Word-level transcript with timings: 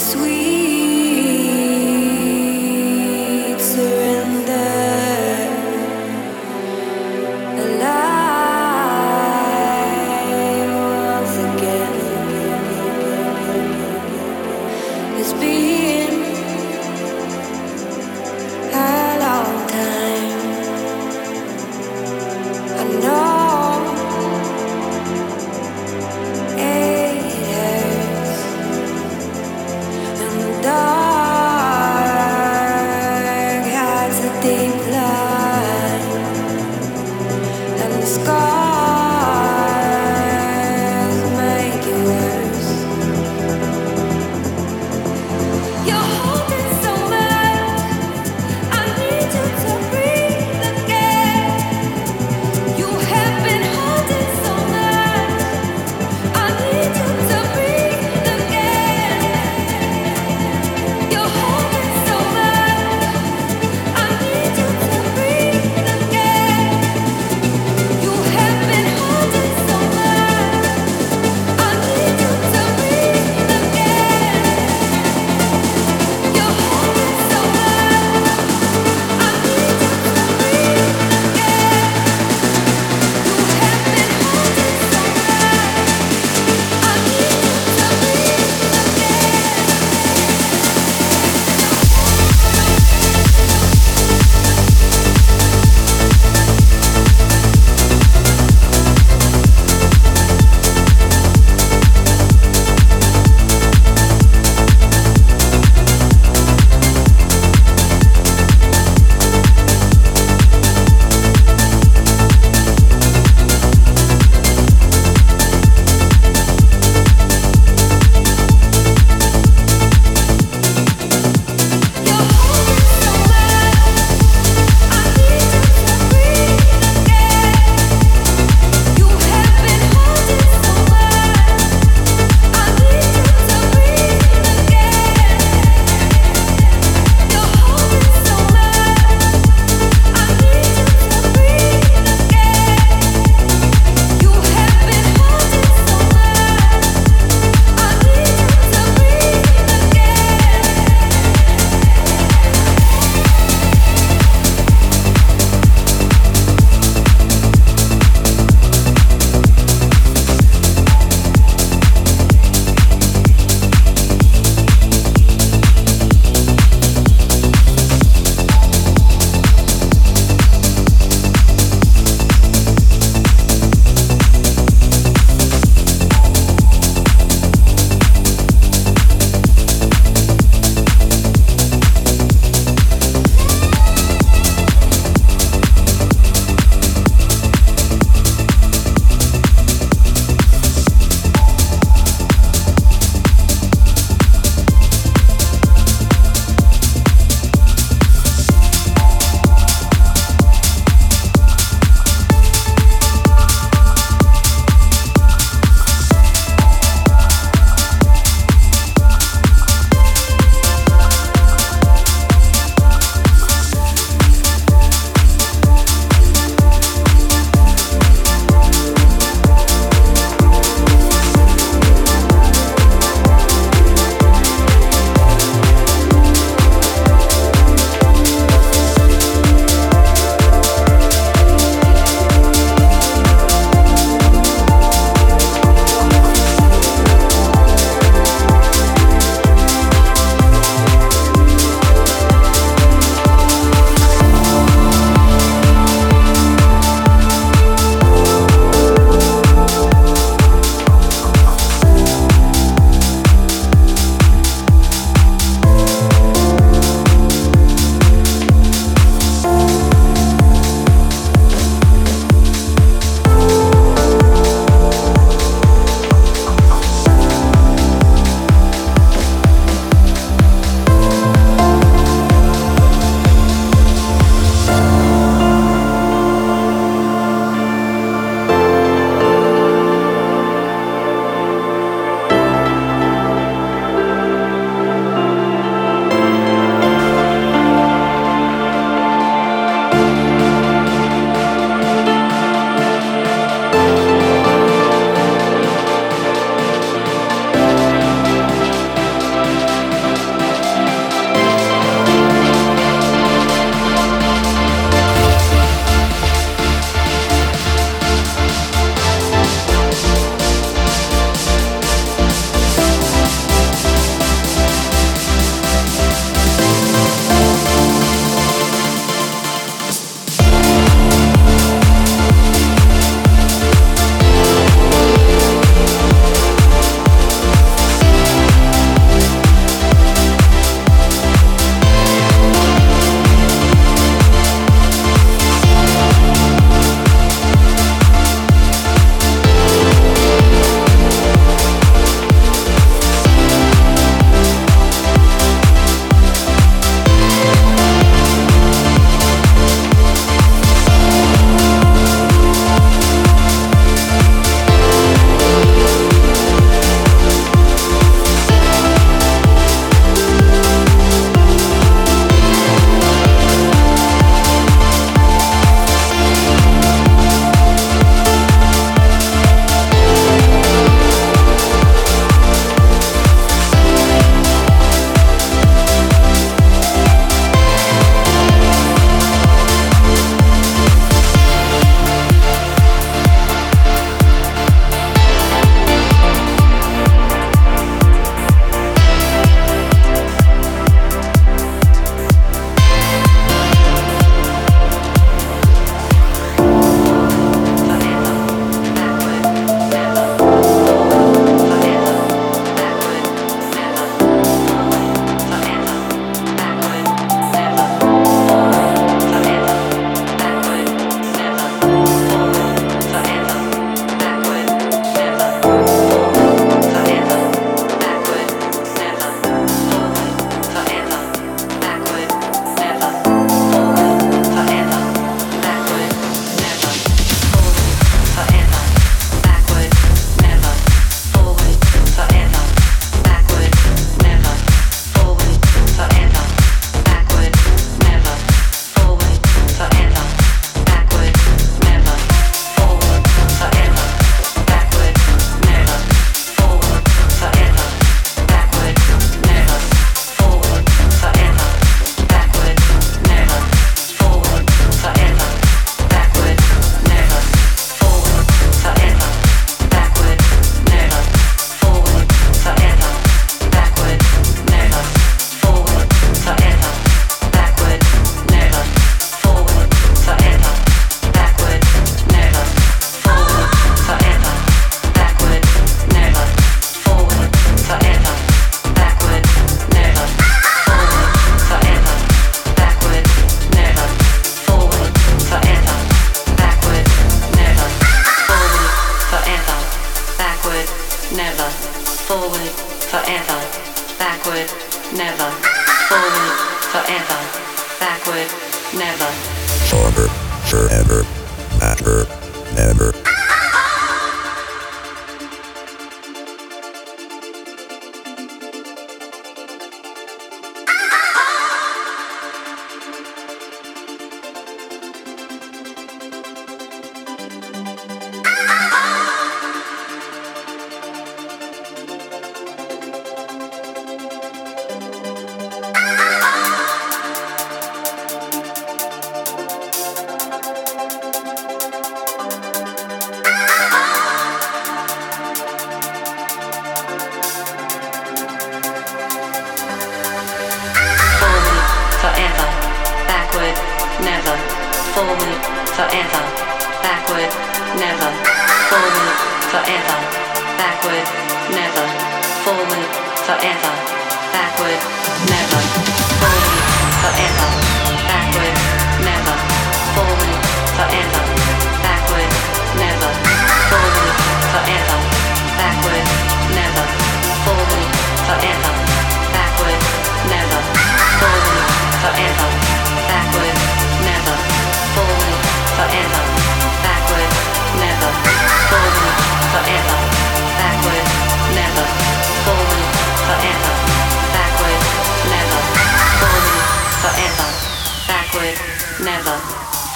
sweet. 0.00 0.49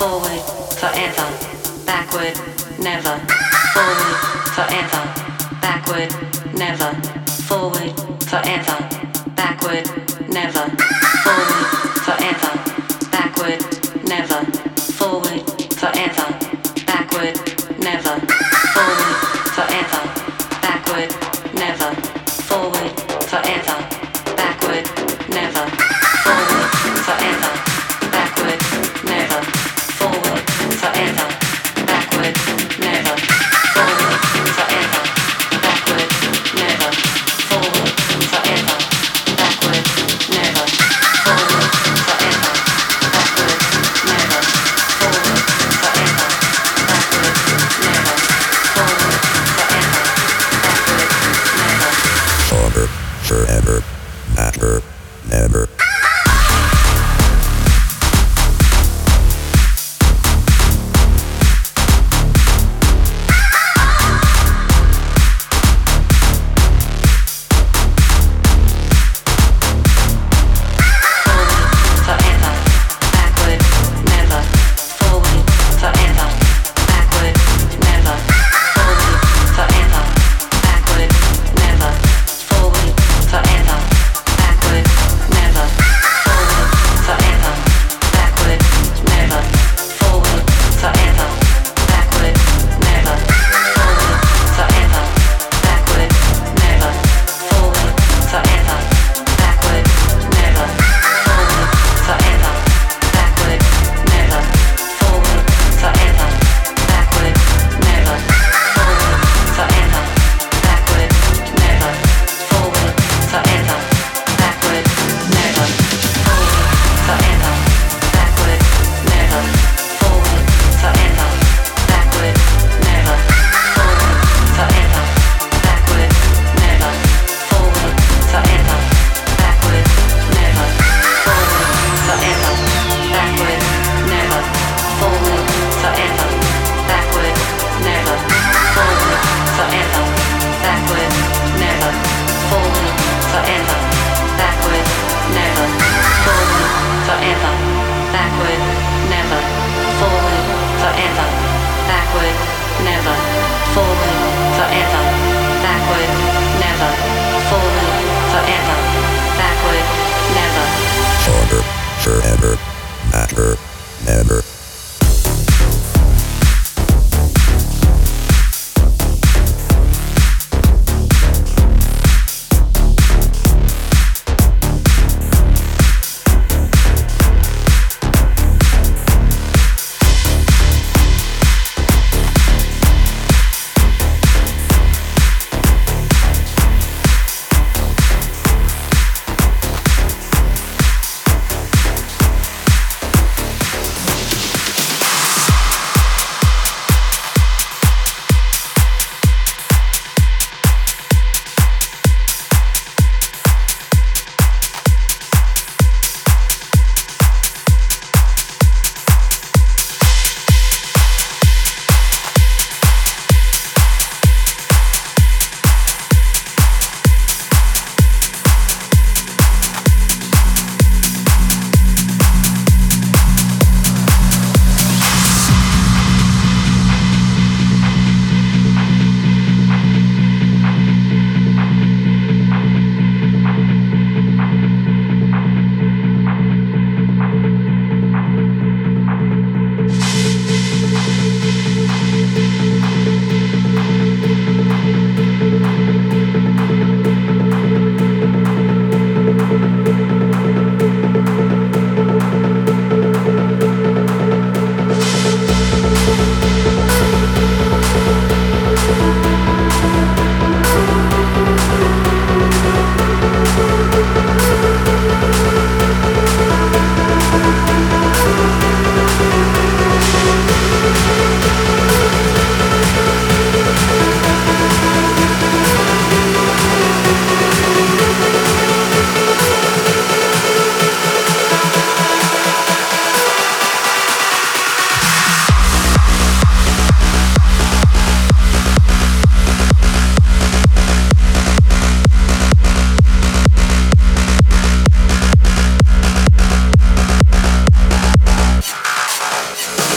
Forward, 0.05 0.43
forever. 0.77 1.29
Backward, 1.87 2.39
never. 2.79 3.19
Forward, 3.73 4.17
forever. 4.53 5.03
Backward, 5.63 6.13
never. 6.53 6.93
Forward, 7.49 7.99
forever. 8.23 8.89
Backward, 9.35 9.89
never. 10.29 10.94